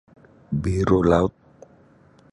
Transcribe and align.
Biru 0.61 0.97
laut. 1.09 1.35